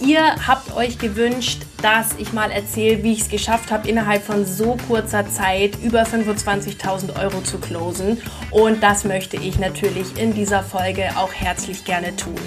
[0.00, 4.46] Ihr habt euch gewünscht, dass ich mal erzähle, wie ich es geschafft habe, innerhalb von
[4.46, 8.20] so kurzer Zeit über 25.000 Euro zu closen.
[8.52, 12.38] Und das möchte ich natürlich in dieser Folge auch herzlich gerne tun.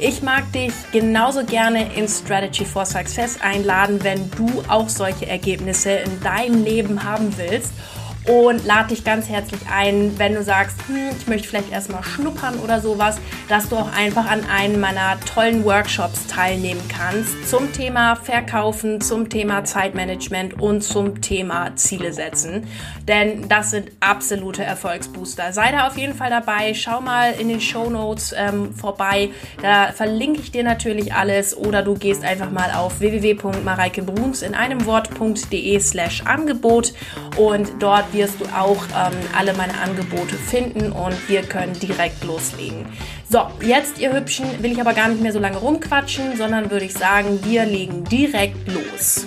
[0.00, 5.90] Ich mag dich genauso gerne in Strategy for Success einladen, wenn du auch solche Ergebnisse
[5.90, 7.70] in deinem Leben haben willst
[8.26, 12.58] und lade dich ganz herzlich ein, wenn du sagst, hm, ich möchte vielleicht erstmal schnuppern
[12.58, 18.16] oder sowas, dass du auch einfach an einem meiner tollen Workshops teilnehmen kannst zum Thema
[18.16, 22.66] Verkaufen, zum Thema Zeitmanagement und zum Thema Ziele setzen.
[23.06, 25.52] Denn das sind absolute Erfolgsbooster.
[25.52, 26.74] Sei da auf jeden Fall dabei.
[26.74, 29.30] Schau mal in den Show Notes ähm, vorbei.
[29.62, 34.86] Da verlinke ich dir natürlich alles oder du gehst einfach mal auf www.mareikebruns in einem
[34.86, 36.94] Wort.de slash Angebot
[37.36, 42.86] und dort wirst du auch ähm, alle meine Angebote finden und wir können direkt loslegen.
[43.34, 46.84] So, jetzt ihr Hübschen, will ich aber gar nicht mehr so lange rumquatschen, sondern würde
[46.84, 49.26] ich sagen, wir legen direkt los.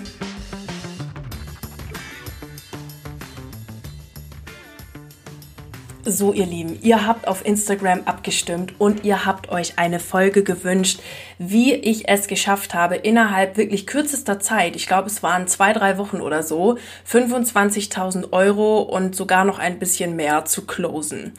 [6.09, 11.01] So, ihr Lieben, ihr habt auf Instagram abgestimmt und ihr habt euch eine Folge gewünscht,
[11.37, 15.97] wie ich es geschafft habe, innerhalb wirklich kürzester Zeit, ich glaube, es waren zwei, drei
[15.97, 16.77] Wochen oder so,
[17.11, 21.33] 25.000 Euro und sogar noch ein bisschen mehr zu closen.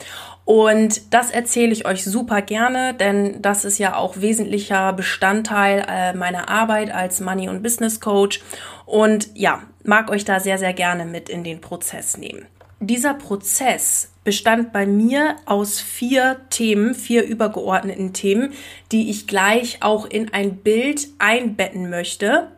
[0.44, 6.12] Und das erzähle ich euch super gerne, denn das ist ja auch wesentlicher Bestandteil äh,
[6.12, 8.42] meiner Arbeit als Money- und Business Coach.
[8.84, 12.44] Und ja, mag euch da sehr, sehr gerne mit in den Prozess nehmen.
[12.80, 18.52] Dieser Prozess bestand bei mir aus vier Themen, vier übergeordneten Themen,
[18.92, 22.48] die ich gleich auch in ein Bild einbetten möchte,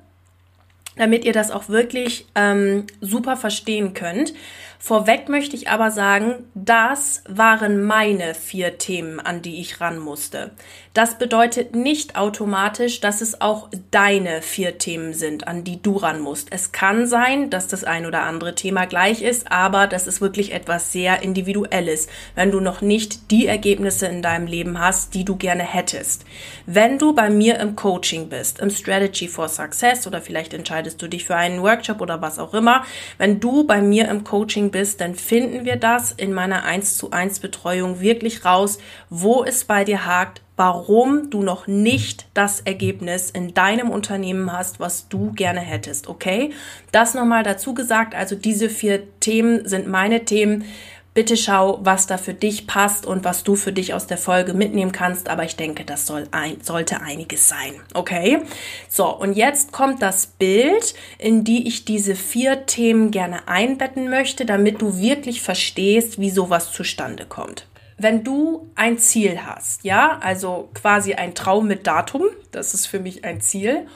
[0.96, 4.34] damit ihr das auch wirklich ähm, super verstehen könnt.
[4.82, 10.52] Vorweg möchte ich aber sagen, das waren meine vier Themen, an die ich ran musste.
[10.94, 16.18] Das bedeutet nicht automatisch, dass es auch deine vier Themen sind, an die du ran
[16.20, 16.48] musst.
[16.50, 20.52] Es kann sein, dass das ein oder andere Thema gleich ist, aber das ist wirklich
[20.52, 25.36] etwas sehr Individuelles, wenn du noch nicht die Ergebnisse in deinem Leben hast, die du
[25.36, 26.24] gerne hättest.
[26.64, 31.06] Wenn du bei mir im Coaching bist, im Strategy for Success oder vielleicht entscheidest du
[31.06, 32.84] dich für einen Workshop oder was auch immer,
[33.18, 37.10] wenn du bei mir im Coaching bist, dann finden wir das in meiner 1 zu
[37.10, 43.30] 1 Betreuung wirklich raus, wo es bei dir hakt, warum du noch nicht das Ergebnis
[43.30, 46.52] in deinem Unternehmen hast, was du gerne hättest, okay?
[46.92, 50.64] Das nochmal dazu gesagt, also diese vier Themen sind meine Themen.
[51.12, 54.54] Bitte schau, was da für dich passt und was du für dich aus der Folge
[54.54, 58.42] mitnehmen kannst, aber ich denke, das soll ein, sollte einiges sein, okay?
[58.88, 64.46] So, und jetzt kommt das Bild, in die ich diese vier Themen gerne einbetten möchte,
[64.46, 67.66] damit du wirklich verstehst, wie sowas zustande kommt
[68.02, 72.98] wenn du ein Ziel hast, ja, also quasi ein Traum mit Datum, das ist für
[72.98, 73.86] mich ein Ziel,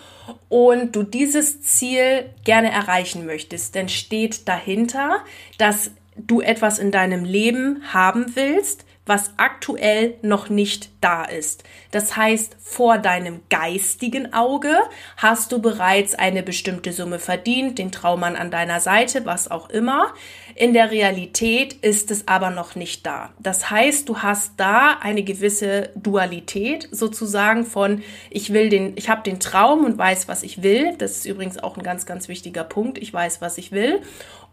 [0.51, 5.25] und du dieses Ziel gerne erreichen möchtest, dann steht dahinter,
[5.57, 11.65] dass du etwas in deinem Leben haben willst, was aktuell noch nicht da ist.
[11.91, 14.75] Das heißt, vor deinem geistigen Auge
[15.19, 20.15] hast du bereits eine bestimmte Summe verdient, den Traummann an deiner Seite, was auch immer.
[20.55, 23.33] In der Realität ist es aber noch nicht da.
[23.39, 29.23] Das heißt, du hast da eine gewisse Dualität sozusagen von ich will den, ich habe
[29.23, 30.95] den Traum und weiß, was ich will.
[30.97, 32.97] Das ist übrigens auch ein ganz, ganz wichtiger Punkt.
[32.99, 34.01] Ich weiß, was ich will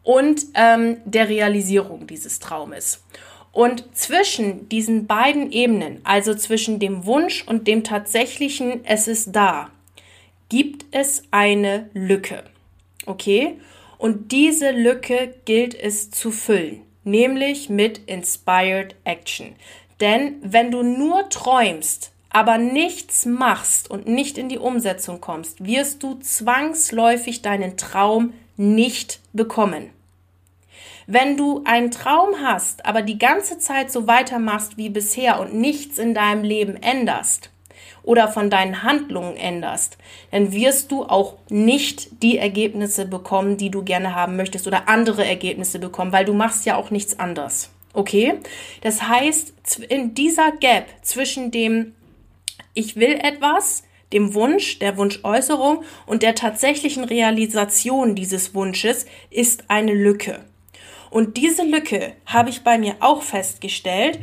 [0.04, 3.04] und ähm, der Realisierung dieses Traumes.
[3.52, 9.70] Und zwischen diesen beiden Ebenen, also zwischen dem Wunsch und dem tatsächlichen Es ist da,
[10.50, 12.44] gibt es eine Lücke.
[13.06, 13.58] Okay?
[13.98, 19.56] Und diese Lücke gilt es zu füllen, nämlich mit Inspired Action.
[20.00, 26.02] Denn wenn du nur träumst, aber nichts machst und nicht in die Umsetzung kommst, wirst
[26.02, 29.90] du zwangsläufig deinen Traum nicht bekommen.
[31.14, 36.00] Wenn du einen Traum hast, aber die ganze Zeit so weitermachst wie bisher und nichts
[36.00, 37.50] in deinem Leben änderst
[38.02, 39.98] oder von deinen Handlungen änderst,
[40.32, 45.26] dann wirst du auch nicht die Ergebnisse bekommen, die du gerne haben möchtest oder andere
[45.26, 47.72] Ergebnisse bekommen, weil du machst ja auch nichts anderes.
[47.92, 48.36] Okay?
[48.80, 49.54] Das heißt,
[49.90, 51.94] in dieser Gap zwischen dem
[52.74, 53.84] ich will etwas,
[54.14, 60.46] dem Wunsch, der Wunschäußerung und der tatsächlichen Realisation dieses Wunsches ist eine Lücke.
[61.12, 64.20] Und diese Lücke habe ich bei mir auch festgestellt.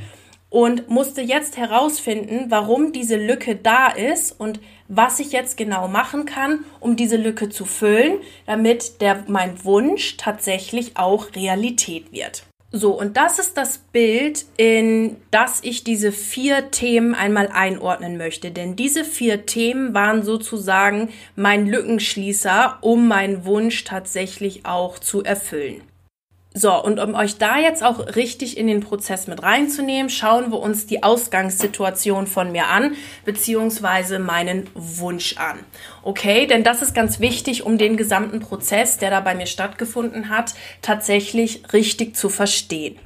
[0.51, 6.25] und musste jetzt herausfinden, warum diese Lücke da ist und was ich jetzt genau machen
[6.25, 12.45] kann, um diese Lücke zu füllen, damit der, mein Wunsch tatsächlich auch Realität wird.
[12.71, 18.51] So, und das ist das Bild, in das ich diese vier Themen einmal einordnen möchte.
[18.51, 25.83] Denn diese vier Themen waren sozusagen mein Lückenschließer, um meinen Wunsch tatsächlich auch zu erfüllen.
[26.55, 30.59] So, und um euch da jetzt auch richtig in den Prozess mit reinzunehmen, schauen wir
[30.59, 35.59] uns die Ausgangssituation von mir an, beziehungsweise meinen Wunsch an.
[36.03, 40.31] Okay, denn das ist ganz wichtig, um den gesamten Prozess, der da bei mir stattgefunden
[40.31, 42.99] hat, tatsächlich richtig zu verstehen.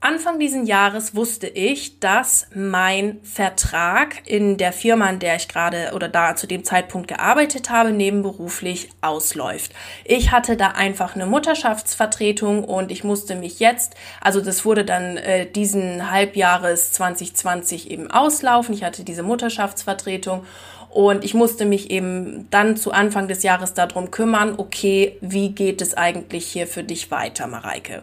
[0.00, 5.90] Anfang diesen Jahres wusste ich, dass mein Vertrag in der Firma, in der ich gerade
[5.92, 9.72] oder da zu dem Zeitpunkt gearbeitet habe, nebenberuflich ausläuft.
[10.04, 15.16] Ich hatte da einfach eine Mutterschaftsvertretung und ich musste mich jetzt, also das wurde dann
[15.16, 18.76] äh, diesen Halbjahres 2020 eben auslaufen.
[18.76, 20.46] Ich hatte diese Mutterschaftsvertretung
[20.90, 25.82] und ich musste mich eben dann zu Anfang des Jahres darum kümmern, okay, wie geht
[25.82, 28.02] es eigentlich hier für dich weiter, Mareike?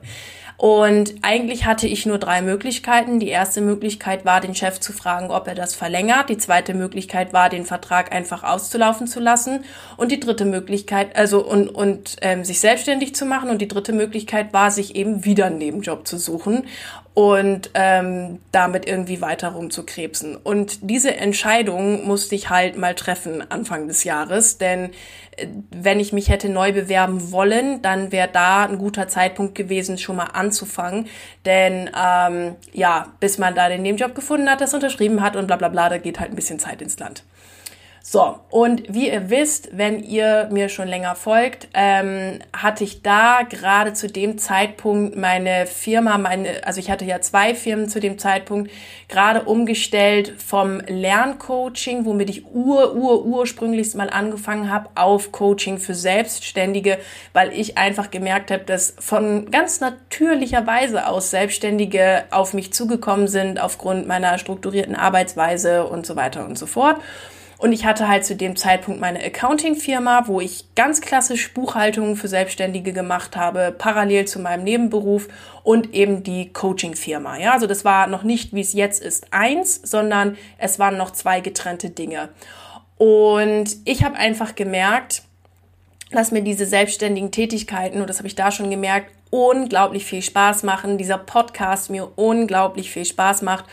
[0.58, 3.20] Und eigentlich hatte ich nur drei Möglichkeiten.
[3.20, 6.30] Die erste Möglichkeit war, den Chef zu fragen, ob er das verlängert.
[6.30, 9.66] Die zweite Möglichkeit war, den Vertrag einfach auszulaufen zu lassen.
[9.98, 13.50] Und die dritte Möglichkeit, also und, und ähm, sich selbstständig zu machen.
[13.50, 16.64] Und die dritte Möglichkeit war, sich eben wieder einen Nebenjob zu suchen
[17.16, 20.36] und ähm, damit irgendwie weiter rumzukrebsen.
[20.36, 24.92] Und diese Entscheidung musste ich halt mal treffen Anfang des Jahres, denn
[25.38, 29.98] äh, wenn ich mich hätte neu bewerben wollen, dann wäre da ein guter Zeitpunkt gewesen,
[29.98, 31.08] schon mal anzufangen.
[31.46, 35.56] Denn ähm, ja, bis man da den Nebenjob gefunden hat, das unterschrieben hat und bla
[35.56, 37.24] bla bla, da geht halt ein bisschen Zeit ins Land.
[38.16, 43.42] So, und wie ihr wisst, wenn ihr mir schon länger folgt, ähm, hatte ich da
[43.42, 48.18] gerade zu dem Zeitpunkt meine Firma, meine, also ich hatte ja zwei Firmen zu dem
[48.18, 48.72] Zeitpunkt,
[49.10, 55.94] gerade umgestellt vom Lerncoaching, womit ich ur, ur, ursprünglichst mal angefangen habe, auf Coaching für
[55.94, 57.00] Selbstständige,
[57.34, 63.28] weil ich einfach gemerkt habe, dass von ganz natürlicher Weise aus Selbstständige auf mich zugekommen
[63.28, 67.02] sind, aufgrund meiner strukturierten Arbeitsweise und so weiter und so fort.
[67.66, 72.28] Und ich hatte halt zu dem Zeitpunkt meine Accounting-Firma, wo ich ganz klassisch Buchhaltungen für
[72.28, 75.28] Selbstständige gemacht habe, parallel zu meinem Nebenberuf
[75.64, 77.40] und eben die Coaching-Firma.
[77.40, 81.10] Ja, also das war noch nicht, wie es jetzt ist, eins, sondern es waren noch
[81.10, 82.30] zwei getrennte Dinge.
[83.00, 85.24] Und ich habe einfach gemerkt,
[86.12, 90.62] dass mir diese selbstständigen Tätigkeiten, und das habe ich da schon gemerkt, unglaublich viel Spaß
[90.62, 93.66] machen, dieser Podcast mir unglaublich viel Spaß macht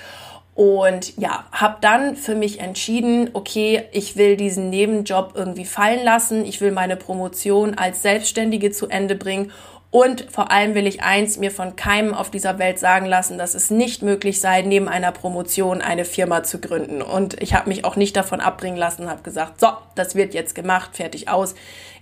[0.55, 6.45] und ja, habe dann für mich entschieden, okay, ich will diesen Nebenjob irgendwie fallen lassen.
[6.45, 9.51] Ich will meine Promotion als Selbstständige zu Ende bringen.
[9.91, 13.55] Und vor allem will ich eins mir von keinem auf dieser Welt sagen lassen, dass
[13.55, 17.03] es nicht möglich sei, neben einer Promotion eine Firma zu gründen.
[17.03, 20.55] Und ich habe mich auch nicht davon abbringen lassen, habe gesagt, so, das wird jetzt
[20.55, 21.55] gemacht, fertig aus.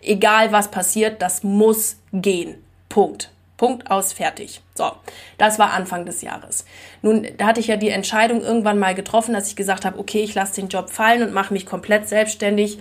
[0.02, 2.62] Egal was passiert, das muss gehen.
[2.88, 3.30] Punkt.
[3.60, 4.62] Punkt aus, fertig.
[4.74, 4.90] So,
[5.36, 6.64] das war Anfang des Jahres.
[7.02, 10.22] Nun, da hatte ich ja die Entscheidung irgendwann mal getroffen, dass ich gesagt habe, okay,
[10.22, 12.78] ich lasse den Job fallen und mache mich komplett selbstständig.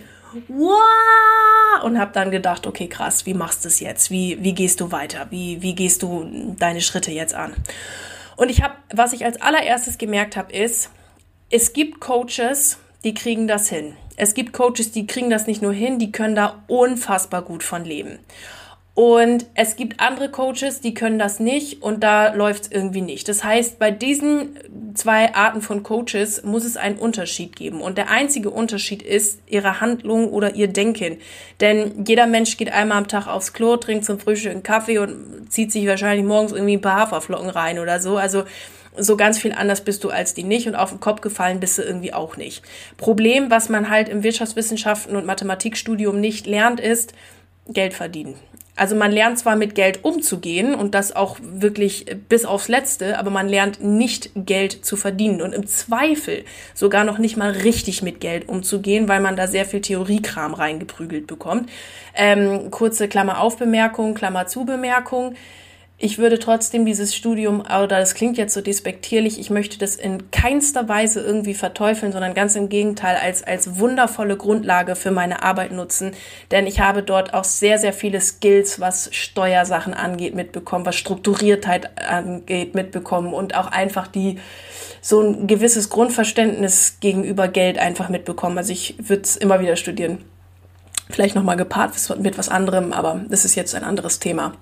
[1.83, 4.09] Und habe dann gedacht, okay, krass, wie machst du es jetzt?
[4.09, 5.27] Wie, wie gehst du weiter?
[5.31, 7.53] Wie, wie gehst du deine Schritte jetzt an?
[8.37, 10.91] Und ich habe, was ich als allererstes gemerkt habe, ist,
[11.49, 13.98] es gibt Coaches, die kriegen das hin.
[14.15, 17.83] Es gibt Coaches, die kriegen das nicht nur hin, die können da unfassbar gut von
[17.83, 18.19] leben.
[19.00, 23.29] Und es gibt andere Coaches, die können das nicht und da läuft es irgendwie nicht.
[23.29, 24.60] Das heißt, bei diesen
[24.94, 27.79] zwei Arten von Coaches muss es einen Unterschied geben.
[27.79, 31.20] Und der einzige Unterschied ist ihre Handlung oder ihr Denken.
[31.62, 35.50] Denn jeder Mensch geht einmal am Tag aufs Klo, trinkt zum Frühstück einen Kaffee und
[35.50, 38.18] zieht sich wahrscheinlich morgens irgendwie ein paar Haferflocken rein oder so.
[38.18, 38.44] Also
[38.98, 41.77] so ganz viel anders bist du als die nicht und auf den Kopf gefallen bist
[41.77, 42.63] du irgendwie auch nicht.
[42.98, 47.13] Problem, was man halt im Wirtschaftswissenschaften und Mathematikstudium nicht lernt, ist
[47.70, 48.36] Geld verdienen.
[48.79, 53.29] Also man lernt zwar mit Geld umzugehen und das auch wirklich bis aufs Letzte, aber
[53.29, 58.21] man lernt nicht Geld zu verdienen und im Zweifel sogar noch nicht mal richtig mit
[58.21, 61.69] Geld umzugehen, weil man da sehr viel Theoriekram reingeprügelt bekommt.
[62.15, 65.36] Ähm, kurze Klammer auf Bemerkung, Klammer zu Bemerkung
[66.01, 70.32] ich würde trotzdem dieses Studium, oder das klingt jetzt so despektierlich, ich möchte das in
[70.32, 75.74] keinster Weise irgendwie verteufeln, sondern ganz im Gegenteil als, als wundervolle Grundlage für meine Arbeit
[75.74, 76.13] nutzen.
[76.51, 82.01] Denn ich habe dort auch sehr, sehr viele Skills, was Steuersachen angeht, mitbekommen, was Strukturiertheit
[82.01, 84.39] angeht, mitbekommen und auch einfach die,
[85.01, 88.58] so ein gewisses Grundverständnis gegenüber Geld einfach mitbekommen.
[88.58, 90.20] Also ich würde es immer wieder studieren.
[91.10, 94.53] Vielleicht nochmal gepaart mit was anderem, aber das ist jetzt ein anderes Thema.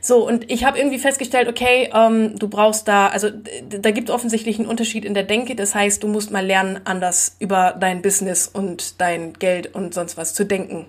[0.00, 3.28] So, und ich habe irgendwie festgestellt, okay, ähm, du brauchst da, also
[3.68, 5.54] da gibt offensichtlich einen Unterschied in der Denke.
[5.54, 10.16] Das heißt, du musst mal lernen, anders über dein Business und dein Geld und sonst
[10.16, 10.86] was zu denken.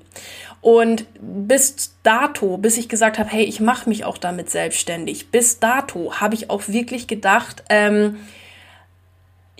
[0.61, 5.59] Und bis dato, bis ich gesagt habe, hey, ich mache mich auch damit selbstständig, bis
[5.59, 8.17] dato habe ich auch wirklich gedacht, ähm,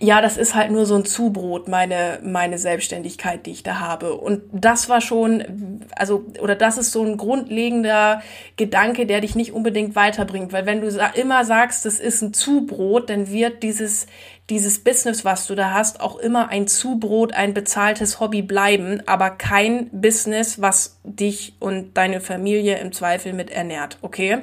[0.02, 4.14] ja, das ist halt nur so ein Zubrot, meine, meine Selbstständigkeit, die ich da habe.
[4.14, 8.22] Und das war schon, also, oder das ist so ein grundlegender
[8.56, 10.54] Gedanke, der dich nicht unbedingt weiterbringt.
[10.54, 14.08] Weil wenn du immer sagst, das ist ein Zubrot, dann wird dieses,
[14.50, 19.32] dieses Business, was du da hast, auch immer ein Zubrot, ein bezahltes Hobby bleiben, aber
[19.32, 24.40] kein Business, was dich und deine Familie im Zweifel mit ernährt, okay?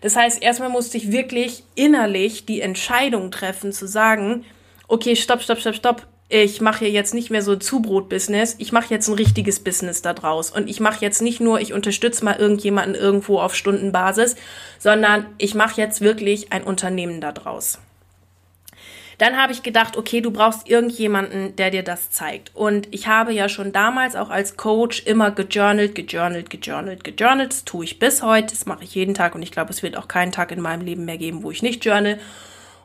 [0.00, 4.44] Das heißt, erstmal musste ich wirklich innerlich die Entscheidung treffen, zu sagen,
[4.88, 6.06] okay, stopp, stopp, stopp, stopp.
[6.28, 8.56] Ich mache hier jetzt nicht mehr so Zubrot-Business.
[8.58, 10.50] Ich mache jetzt ein richtiges Business da draus.
[10.50, 14.36] Und ich mache jetzt nicht nur, ich unterstütze mal irgendjemanden irgendwo auf Stundenbasis,
[14.78, 17.78] sondern ich mache jetzt wirklich ein Unternehmen da draus.
[19.18, 22.50] Dann habe ich gedacht, okay, du brauchst irgendjemanden, der dir das zeigt.
[22.56, 27.52] Und ich habe ja schon damals auch als Coach immer gejournalt, gejournalt, gejournalt, gejournalt.
[27.52, 28.48] Das tue ich bis heute.
[28.48, 30.84] Das mache ich jeden Tag und ich glaube, es wird auch keinen Tag in meinem
[30.84, 32.18] Leben mehr geben, wo ich nicht journal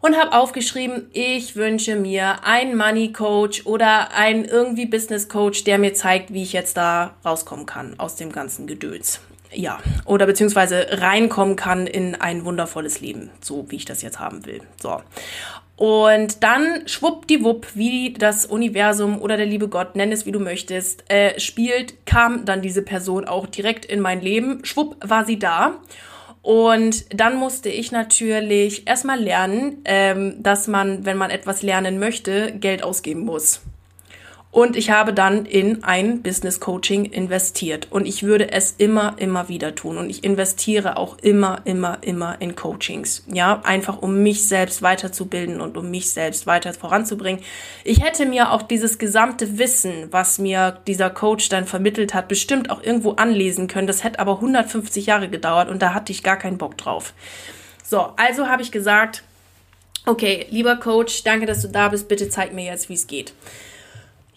[0.01, 5.77] und habe aufgeschrieben, ich wünsche mir einen Money Coach oder einen irgendwie Business Coach, der
[5.77, 9.19] mir zeigt, wie ich jetzt da rauskommen kann aus dem ganzen Gedöns.
[9.51, 14.45] Ja, oder beziehungsweise reinkommen kann in ein wundervolles Leben, so wie ich das jetzt haben
[14.45, 14.61] will.
[14.81, 15.01] So.
[15.77, 21.09] Und dann schwuppdiwupp, wie das Universum oder der liebe Gott, nenn es wie du möchtest,
[21.09, 24.65] äh, spielt, kam dann diese Person auch direkt in mein Leben.
[24.65, 25.75] Schwupp war sie da.
[26.41, 32.53] Und dann musste ich natürlich erstmal lernen, ähm, dass man, wenn man etwas lernen möchte,
[32.53, 33.61] Geld ausgeben muss.
[34.49, 37.87] Und ich habe dann in ein Business Coaching investiert.
[37.91, 39.97] Und ich würde es immer, immer wieder tun.
[39.97, 43.23] Und ich investiere auch immer, immer, immer in Coachings.
[43.27, 47.43] Ja, einfach um mich selbst weiterzubilden und um mich selbst weiter voranzubringen.
[47.83, 52.69] Ich hätte mir auch dieses gesamte Wissen, was mir dieser Coach dann vermittelt hat, bestimmt
[52.69, 53.85] auch irgendwo anlesen können.
[53.85, 57.13] Das hätte aber 150 Jahre gedauert und da hatte ich gar keinen Bock drauf.
[57.83, 59.23] So, also habe ich gesagt,
[60.05, 62.07] okay, lieber Coach, danke, dass du da bist.
[62.07, 63.33] Bitte zeig mir jetzt, wie es geht.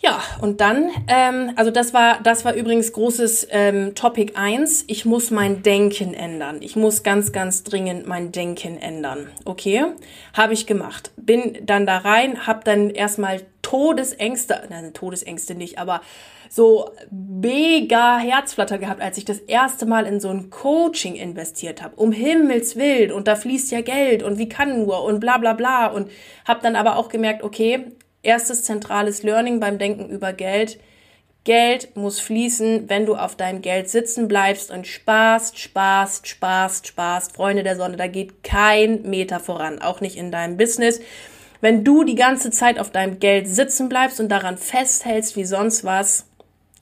[0.03, 4.85] Ja, und dann, ähm, also das war, das war übrigens großes ähm, Topic 1.
[4.87, 6.63] Ich muss mein Denken ändern.
[6.63, 9.29] Ich muss ganz, ganz dringend mein Denken ändern.
[9.45, 9.85] Okay?
[10.33, 11.11] Habe ich gemacht.
[11.19, 16.01] Bin dann da rein, habe dann erstmal Todesängste, nein, Todesängste nicht, aber
[16.49, 21.97] so mega Herzflatter gehabt, als ich das erste Mal in so ein Coaching investiert habe.
[21.97, 25.53] Um Himmels Willen und da fließt ja Geld und wie kann nur und bla bla
[25.53, 26.11] bla und
[26.47, 30.79] habe dann aber auch gemerkt, okay, Erstes zentrales Learning beim Denken über Geld.
[31.45, 37.33] Geld muss fließen, wenn du auf deinem Geld sitzen bleibst und sparst, sparst, sparst, sparst.
[37.35, 41.01] Freunde der Sonne, da geht kein Meter voran, auch nicht in deinem Business.
[41.63, 45.85] Wenn du die ganze Zeit auf deinem Geld sitzen bleibst und daran festhältst wie sonst
[45.85, 46.27] was,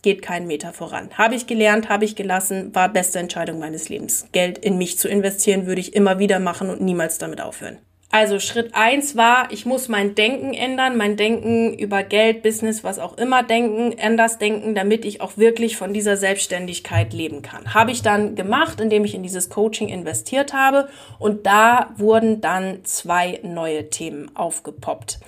[0.02, 1.10] geht kein Meter voran.
[1.14, 4.26] Habe ich gelernt, habe ich gelassen, war beste Entscheidung meines Lebens.
[4.32, 7.78] Geld in mich zu investieren würde ich immer wieder machen und niemals damit aufhören.
[8.10, 12.98] Also Schritt eins war, ich muss mein Denken ändern, mein Denken über Geld, Business, was
[12.98, 17.74] auch immer denken, anders denken, damit ich auch wirklich von dieser Selbstständigkeit leben kann.
[17.74, 20.88] Habe ich dann gemacht, indem ich in dieses Coaching investiert habe
[21.18, 25.18] und da wurden dann zwei neue Themen aufgepoppt.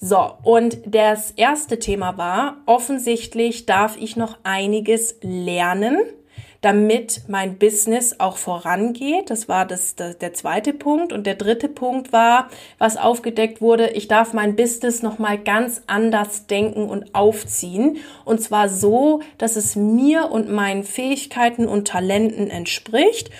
[0.00, 5.98] So, und das erste Thema war, offensichtlich darf ich noch einiges lernen
[6.60, 9.30] damit mein Business auch vorangeht.
[9.30, 11.12] Das war das, das, der zweite Punkt.
[11.12, 12.48] Und der dritte Punkt war,
[12.78, 17.98] was aufgedeckt wurde, ich darf mein Business nochmal ganz anders denken und aufziehen.
[18.24, 23.30] Und zwar so, dass es mir und meinen Fähigkeiten und Talenten entspricht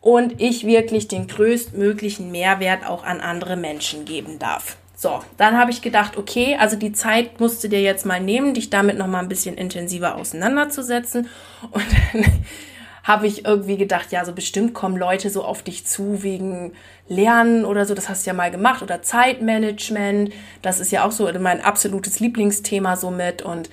[0.00, 4.76] und ich wirklich den größtmöglichen Mehrwert auch an andere Menschen geben darf.
[5.00, 8.52] So, dann habe ich gedacht, okay, also die Zeit musst du dir jetzt mal nehmen,
[8.52, 11.28] dich damit noch mal ein bisschen intensiver auseinanderzusetzen.
[11.70, 12.24] Und dann
[13.04, 16.72] habe ich irgendwie gedacht, ja, so bestimmt kommen Leute so auf dich zu wegen
[17.06, 17.94] Lernen oder so.
[17.94, 20.32] Das hast du ja mal gemacht oder Zeitmanagement.
[20.62, 23.40] Das ist ja auch so mein absolutes Lieblingsthema somit.
[23.40, 23.70] Und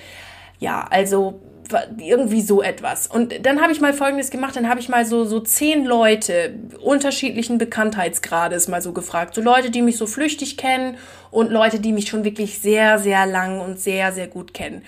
[0.60, 1.42] ja, also
[1.98, 3.08] irgendwie so etwas.
[3.08, 6.56] Und dann habe ich mal Folgendes gemacht, dann habe ich mal so, so zehn Leute
[6.82, 9.36] unterschiedlichen Bekanntheitsgrades mal so gefragt.
[9.36, 10.98] So Leute, die mich so flüchtig kennen
[11.32, 14.84] und Leute, die mich schon wirklich sehr, sehr lang und sehr, sehr gut kennen.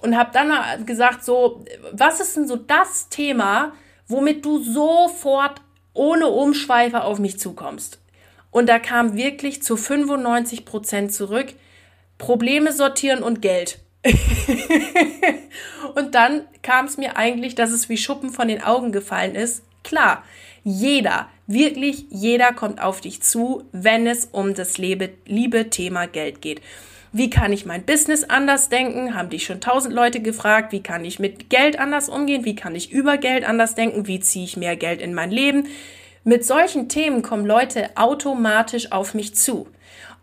[0.00, 3.72] Und habe dann gesagt, so, was ist denn so das Thema,
[4.06, 5.60] womit du sofort
[5.92, 7.98] ohne Umschweife auf mich zukommst?
[8.50, 11.48] Und da kam wirklich zu 95 Prozent zurück,
[12.16, 13.80] Probleme sortieren und Geld.
[15.94, 19.62] und dann kam es mir eigentlich, dass es wie Schuppen von den Augen gefallen ist.
[19.82, 20.24] Klar,
[20.64, 26.42] jeder, Wirklich jeder kommt auf dich zu, wenn es um das liebe, liebe Thema Geld
[26.42, 26.60] geht.
[27.10, 29.14] Wie kann ich mein Business anders denken?
[29.14, 30.72] Haben dich schon tausend Leute gefragt.
[30.72, 32.44] Wie kann ich mit Geld anders umgehen?
[32.44, 34.06] Wie kann ich über Geld anders denken?
[34.06, 35.68] Wie ziehe ich mehr Geld in mein Leben?
[36.22, 39.68] Mit solchen Themen kommen Leute automatisch auf mich zu.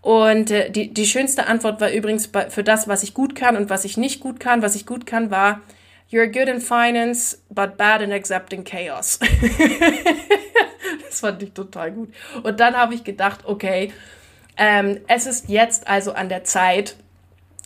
[0.06, 3.72] Und äh, die, die schönste Antwort war übrigens für das, was ich gut kann und
[3.72, 4.62] was ich nicht gut kann.
[4.62, 5.62] Was ich gut kann, war,
[6.12, 9.18] You're good in finance, but bad in accepting chaos.
[11.10, 12.14] das fand ich total gut.
[12.44, 13.92] Und dann habe ich gedacht, okay,
[14.58, 16.96] ähm, es ist jetzt also an der Zeit,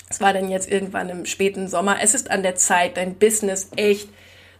[0.09, 3.69] es war dann jetzt irgendwann im späten Sommer, es ist an der Zeit, dein Business
[3.75, 4.07] echt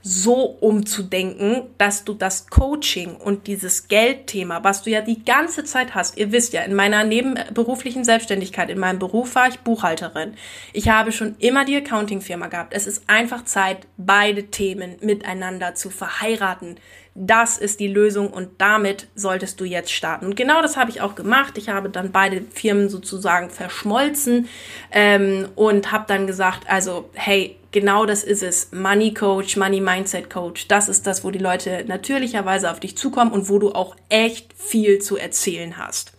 [0.01, 5.93] so umzudenken, dass du das Coaching und dieses Geldthema, was du ja die ganze Zeit
[5.93, 10.35] hast, ihr wisst ja, in meiner nebenberuflichen Selbstständigkeit, in meinem Beruf war ich Buchhalterin.
[10.71, 12.73] Ich habe schon immer die Accounting-Firma gehabt.
[12.73, 16.77] Es ist einfach Zeit, beide Themen miteinander zu verheiraten.
[17.13, 20.27] Das ist die Lösung und damit solltest du jetzt starten.
[20.27, 21.57] Und genau das habe ich auch gemacht.
[21.57, 24.47] Ich habe dann beide Firmen sozusagen verschmolzen
[24.91, 28.71] ähm, und habe dann gesagt, also hey, genau das ist es.
[28.71, 30.67] Money Coach, Money Mindset Coach.
[30.67, 34.53] Das ist das, wo die Leute natürlicherweise auf dich zukommen und wo du auch echt
[34.57, 36.13] viel zu erzählen hast.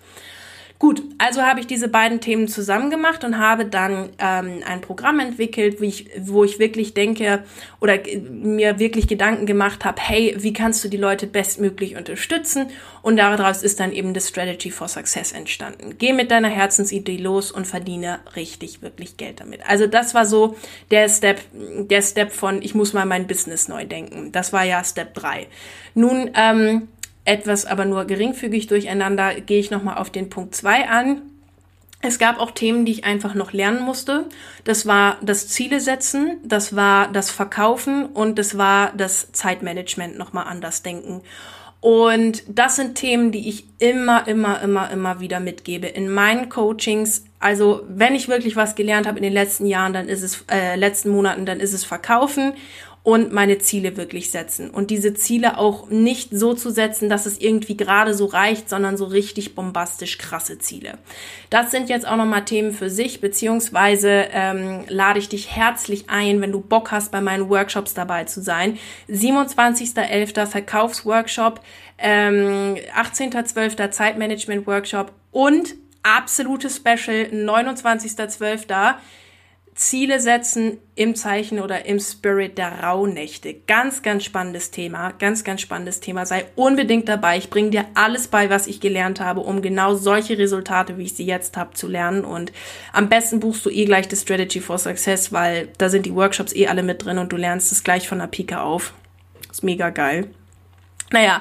[0.81, 5.21] Gut, also habe ich diese beiden Themen zusammen gemacht und habe dann ähm, ein Programm
[5.21, 7.45] entwickelt, wie ich, wo ich wirklich denke
[7.83, 7.99] oder
[8.31, 12.69] mir wirklich Gedanken gemacht habe, hey, wie kannst du die Leute bestmöglich unterstützen?
[13.03, 15.97] Und daraus ist dann eben das Strategy for Success entstanden.
[15.99, 19.61] Geh mit deiner Herzensidee los und verdiene richtig, wirklich Geld damit.
[19.69, 20.57] Also das war so
[20.91, 24.33] der Step, der Step von, ich muss mal mein Business neu denken.
[24.33, 25.47] Das war ja Step 3.
[25.93, 26.89] Nun, ähm,
[27.25, 31.23] etwas aber nur geringfügig durcheinander, gehe ich nochmal auf den Punkt 2 an.
[32.03, 34.27] Es gab auch Themen, die ich einfach noch lernen musste.
[34.65, 40.47] Das war das Ziele setzen, das war das Verkaufen und das war das Zeitmanagement nochmal
[40.47, 41.23] anders denken.
[41.81, 47.25] Und das sind Themen, die ich immer, immer, immer, immer wieder mitgebe in meinen Coachings.
[47.39, 50.77] Also wenn ich wirklich was gelernt habe in den letzten Jahren, dann ist es äh,
[50.77, 52.53] letzten Monaten, dann ist es Verkaufen
[53.03, 54.69] und meine Ziele wirklich setzen.
[54.69, 58.99] Und diese Ziele auch nicht so zu setzen, dass es irgendwie gerade so reicht, sondern
[58.99, 60.99] so richtig bombastisch krasse Ziele.
[61.49, 66.43] Das sind jetzt auch nochmal Themen für sich, beziehungsweise ähm, lade ich dich herzlich ein,
[66.43, 68.79] wenn du Bock hast, bei meinen Workshops dabei zu sein.
[69.09, 70.47] 27.11.
[70.47, 71.61] Verkaufsworkshop,
[71.99, 73.91] ähm, 18.12.
[73.91, 78.97] Zeitmanagement-Workshop und absolutes Special 29.12.
[79.81, 83.55] Ziele setzen im Zeichen oder im Spirit der Rauhnächte.
[83.67, 85.13] Ganz, ganz spannendes Thema.
[85.13, 86.27] Ganz, ganz spannendes Thema.
[86.27, 87.39] Sei unbedingt dabei.
[87.39, 91.15] Ich bringe dir alles bei, was ich gelernt habe, um genau solche Resultate, wie ich
[91.15, 92.27] sie jetzt habe, zu lernen.
[92.27, 92.53] Und
[92.93, 96.55] am besten buchst du eh gleich das Strategy for Success, weil da sind die Workshops
[96.55, 98.93] eh alle mit drin und du lernst es gleich von der Pike auf.
[99.51, 100.29] Ist mega geil.
[101.11, 101.41] Naja,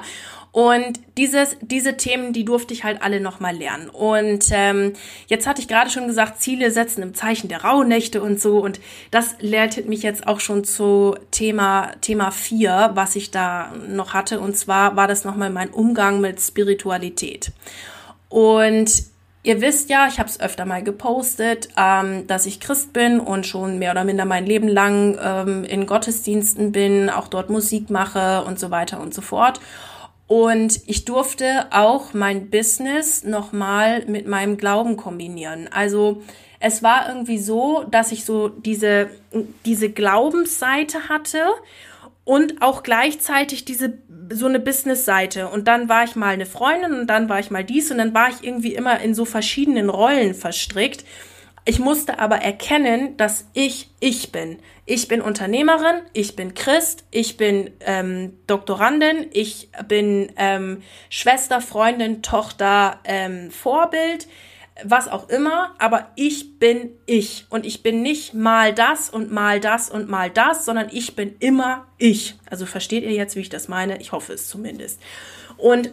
[0.52, 3.88] und dieses, diese Themen, die durfte ich halt alle nochmal lernen.
[3.88, 4.94] Und ähm,
[5.28, 8.58] jetzt hatte ich gerade schon gesagt, Ziele setzen im Zeichen der Rauhnächte und so.
[8.58, 8.80] Und
[9.12, 14.40] das leitet mich jetzt auch schon zu Thema, Thema 4, was ich da noch hatte.
[14.40, 17.52] Und zwar war das nochmal mein Umgang mit Spiritualität.
[18.28, 19.10] Und
[19.42, 23.46] Ihr wisst ja, ich habe es öfter mal gepostet, ähm, dass ich Christ bin und
[23.46, 28.44] schon mehr oder minder mein Leben lang ähm, in Gottesdiensten bin, auch dort Musik mache
[28.44, 29.58] und so weiter und so fort.
[30.30, 35.68] Und ich durfte auch mein Business nochmal mit meinem Glauben kombinieren.
[35.72, 36.22] Also
[36.60, 39.10] es war irgendwie so, dass ich so diese,
[39.64, 41.46] diese Glaubensseite hatte
[42.22, 43.94] und auch gleichzeitig diese
[44.32, 45.48] so eine Business-Seite.
[45.48, 48.14] Und dann war ich mal eine Freundin und dann war ich mal dies und dann
[48.14, 51.04] war ich irgendwie immer in so verschiedenen Rollen verstrickt.
[51.64, 54.58] Ich musste aber erkennen, dass ich ich bin.
[54.86, 62.22] Ich bin Unternehmerin, ich bin Christ, ich bin ähm, Doktorandin, ich bin ähm, Schwester, Freundin,
[62.22, 64.26] Tochter, ähm, Vorbild,
[64.82, 67.46] was auch immer, aber ich bin ich.
[67.50, 71.36] Und ich bin nicht mal das und mal das und mal das, sondern ich bin
[71.40, 72.36] immer ich.
[72.48, 74.00] Also versteht ihr jetzt, wie ich das meine?
[74.00, 75.00] Ich hoffe es zumindest.
[75.58, 75.90] Und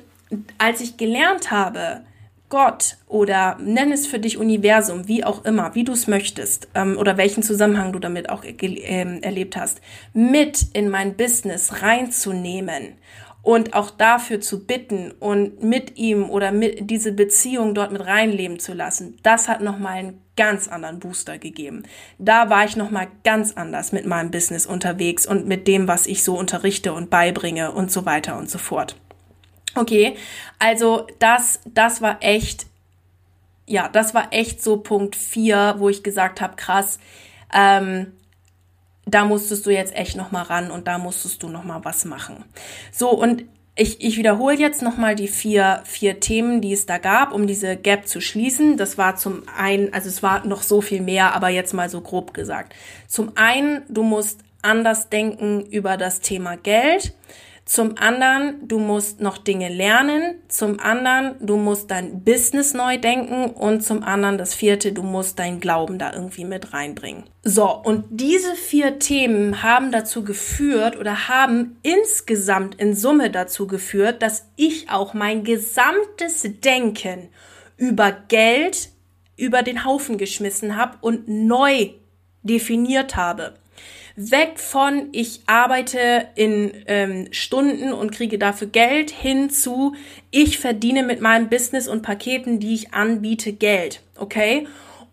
[0.58, 2.02] als ich gelernt habe,
[2.50, 6.98] Gott oder nenn es für dich Universum, wie auch immer, wie du es möchtest ähm,
[6.98, 9.82] oder welchen Zusammenhang du damit auch ähm, erlebt hast,
[10.14, 12.96] mit in mein Business reinzunehmen
[13.42, 18.60] und auch dafür zu bitten und mit ihm oder mit diese Beziehung dort mit reinleben
[18.60, 21.84] zu lassen, das hat nochmal einen ganz anderen Booster gegeben.
[22.18, 26.24] Da war ich nochmal ganz anders mit meinem Business unterwegs und mit dem, was ich
[26.24, 28.96] so unterrichte und beibringe und so weiter und so fort.
[29.78, 30.18] Okay,
[30.58, 32.66] also das, das war echt,
[33.68, 36.98] ja, das war echt so Punkt 4, wo ich gesagt habe, krass,
[37.54, 38.14] ähm,
[39.06, 42.06] da musstest du jetzt echt noch mal ran und da musstest du noch mal was
[42.06, 42.44] machen.
[42.92, 47.32] So und ich, ich wiederhole jetzt nochmal die vier, vier Themen, die es da gab,
[47.32, 48.76] um diese Gap zu schließen.
[48.76, 52.02] Das war zum einen, also es war noch so viel mehr, aber jetzt mal so
[52.02, 52.74] grob gesagt.
[53.08, 57.14] Zum einen, du musst anders denken über das Thema Geld.
[57.68, 60.36] Zum anderen, du musst noch Dinge lernen.
[60.48, 63.52] Zum anderen, du musst dein Business neu denken.
[63.52, 67.26] Und zum anderen, das vierte, du musst dein Glauben da irgendwie mit reinbringen.
[67.44, 74.22] So, und diese vier Themen haben dazu geführt oder haben insgesamt in Summe dazu geführt,
[74.22, 77.28] dass ich auch mein gesamtes Denken
[77.76, 78.90] über Geld
[79.36, 81.90] über den Haufen geschmissen habe und neu
[82.44, 83.56] definiert habe
[84.18, 89.96] weg von ich arbeite in ähm, Stunden und kriege dafür Geld hin zu
[90.32, 94.02] ich verdiene mit meinem Business und Paketen, die ich anbiete, Geld.
[94.18, 94.68] Okay?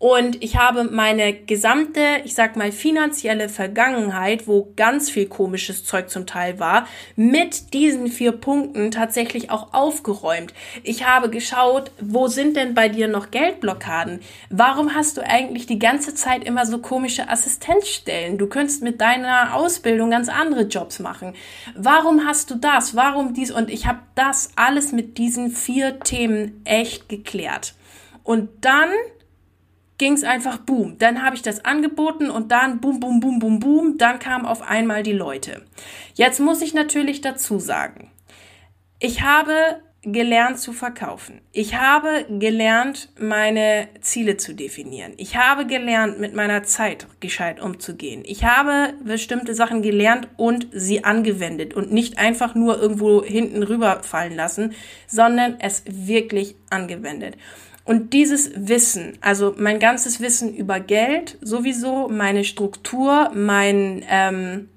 [0.04, 6.10] Und ich habe meine gesamte, ich sag mal, finanzielle Vergangenheit, wo ganz viel komisches Zeug
[6.10, 6.86] zum Teil war,
[7.16, 10.52] mit diesen vier Punkten tatsächlich auch aufgeräumt.
[10.82, 14.20] Ich habe geschaut, wo sind denn bei dir noch Geldblockaden?
[14.50, 18.36] Warum hast du eigentlich die ganze Zeit immer so komische Assistenzstellen?
[18.36, 21.32] Du könntest mit deiner Ausbildung ganz andere Jobs machen.
[21.76, 22.94] Warum hast du das?
[22.94, 23.50] Warum dies?
[23.50, 27.72] Und ich habe das alles mit diesen vier Themen echt geklärt.
[28.22, 28.90] Und dann
[29.98, 30.98] ging es einfach boom.
[30.98, 33.98] Dann habe ich das angeboten und dann boom, boom, boom, boom, boom.
[33.98, 35.62] Dann kamen auf einmal die Leute.
[36.14, 38.10] Jetzt muss ich natürlich dazu sagen,
[38.98, 41.40] ich habe gelernt zu verkaufen.
[41.52, 45.14] Ich habe gelernt, meine Ziele zu definieren.
[45.16, 48.22] Ich habe gelernt, mit meiner Zeit gescheit umzugehen.
[48.26, 54.36] Ich habe bestimmte Sachen gelernt und sie angewendet und nicht einfach nur irgendwo hinten rüberfallen
[54.36, 54.74] lassen,
[55.06, 57.36] sondern es wirklich angewendet.
[57.84, 64.70] Und dieses Wissen, also mein ganzes Wissen über Geld, sowieso meine Struktur, mein, ähm,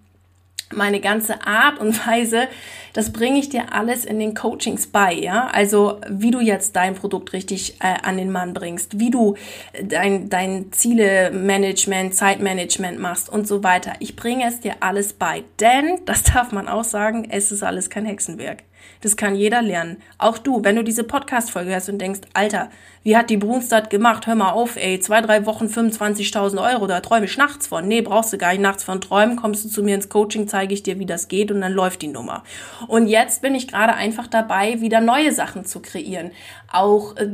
[0.73, 2.49] meine ganze Art und Weise,
[2.91, 5.47] das bringe ich dir alles in den Coachings bei, ja.
[5.47, 9.35] Also wie du jetzt dein Produkt richtig äh, an den Mann bringst, wie du
[9.81, 13.93] dein, dein Ziele-Management, Zeitmanagement machst und so weiter.
[13.99, 17.89] Ich bringe es dir alles bei, denn, das darf man auch sagen, es ist alles
[17.89, 18.63] kein Hexenwerk.
[19.01, 19.97] Das kann jeder lernen.
[20.17, 22.69] Auch du, wenn du diese Podcast-Folge hörst und denkst, Alter,
[23.03, 24.27] wie hat die Brunstadt gemacht?
[24.27, 27.87] Hör mal auf, ey, zwei, drei Wochen 25.000 Euro, da träume ich nachts von.
[27.87, 30.73] Nee, brauchst du gar nicht nachts von träumen, kommst du zu mir ins Coaching, zeige
[30.73, 32.43] ich dir, wie das geht und dann läuft die Nummer.
[32.87, 36.31] Und jetzt bin ich gerade einfach dabei, wieder neue Sachen zu kreieren.
[36.71, 37.29] Auch äh,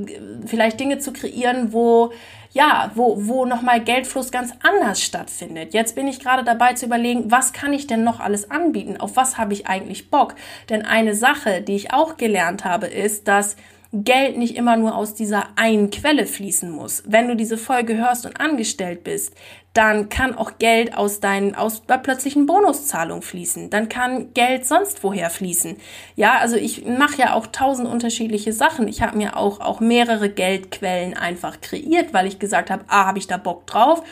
[0.45, 2.11] vielleicht Dinge zu kreieren, wo
[2.53, 5.73] ja, wo, wo nochmal Geldfluss ganz anders stattfindet.
[5.73, 8.97] Jetzt bin ich gerade dabei zu überlegen, was kann ich denn noch alles anbieten?
[8.97, 10.35] Auf was habe ich eigentlich Bock?
[10.69, 13.55] Denn eine Sache, die ich auch gelernt habe, ist, dass
[13.93, 17.03] Geld nicht immer nur aus dieser einen Quelle fließen muss.
[17.05, 19.35] Wenn du diese Folge hörst und angestellt bist,
[19.73, 23.69] dann kann auch Geld aus deinen aus bei plötzlichen Bonuszahlungen fließen.
[23.69, 25.77] Dann kann Geld sonst woher fließen.
[26.15, 28.87] Ja, also ich mache ja auch tausend unterschiedliche Sachen.
[28.87, 33.19] Ich habe mir auch auch mehrere Geldquellen einfach kreiert, weil ich gesagt habe, a habe
[33.19, 34.03] ich da Bock drauf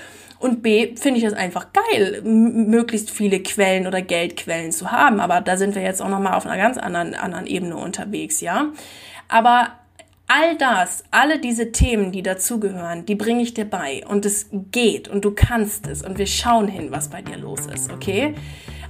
[0.42, 5.20] und B, finde ich es einfach geil, möglichst viele Quellen oder Geldquellen zu haben.
[5.20, 8.72] Aber da sind wir jetzt auch nochmal auf einer ganz anderen, anderen Ebene unterwegs, ja.
[9.28, 9.70] Aber
[10.28, 14.04] all das, alle diese Themen, die dazugehören, die bringe ich dir bei.
[14.08, 17.68] Und es geht und du kannst es und wir schauen hin, was bei dir los
[17.68, 18.34] ist, okay?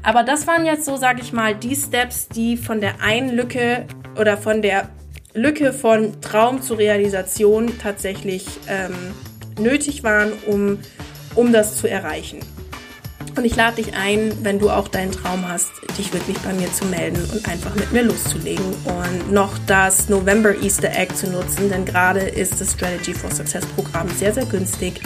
[0.03, 3.85] Aber das waren jetzt so, sag ich mal, die Steps, die von der einen Lücke
[4.19, 4.89] oder von der
[5.33, 8.95] Lücke von Traum zur Realisation tatsächlich ähm,
[9.59, 10.79] nötig waren, um,
[11.35, 12.39] um das zu erreichen.
[13.37, 16.71] Und ich lade dich ein, wenn du auch deinen Traum hast, dich wirklich bei mir
[16.73, 21.69] zu melden und einfach mit mir loszulegen und noch das November Easter Egg zu nutzen,
[21.69, 25.01] denn gerade ist das Strategy for Success Programm sehr, sehr günstig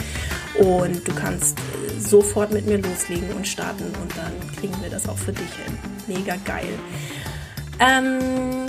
[0.58, 1.56] und du kannst
[1.98, 5.78] sofort mit mir loslegen und starten und dann kriegen wir das auch für dich hin.
[6.08, 6.68] Mega geil.
[7.78, 8.66] Ähm,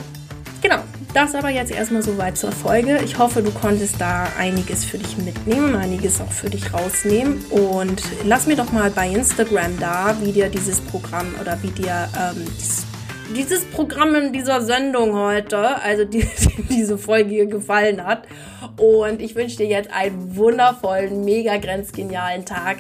[0.62, 3.00] genau, das aber jetzt erstmal soweit zur Folge.
[3.04, 7.44] Ich hoffe, du konntest da einiges für dich mitnehmen, einiges auch für dich rausnehmen.
[7.50, 12.10] Und lass mir doch mal bei Instagram da, wie dir dieses Programm oder wie dir
[12.18, 12.46] ähm,
[13.36, 16.28] dieses, Programm in dieser Sendung heute, also die,
[16.70, 18.24] diese Folge hier gefallen hat.
[18.78, 22.78] Und ich wünsche dir jetzt einen wundervollen, mega grenzgenialen Tag.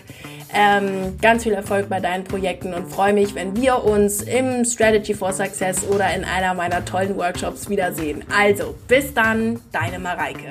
[0.53, 5.13] Ähm, ganz viel Erfolg bei deinen Projekten und freue mich, wenn wir uns im Strategy
[5.13, 8.23] for Success oder in einer meiner tollen Workshops wiedersehen.
[8.36, 10.49] Also, bis dann, deine Mareike.